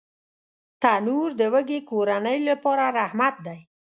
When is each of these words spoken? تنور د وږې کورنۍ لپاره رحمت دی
تنور 0.81 1.29
د 1.39 1.41
وږې 1.53 1.79
کورنۍ 1.89 2.37
لپاره 2.49 2.85
رحمت 2.99 3.35
دی 3.45 3.59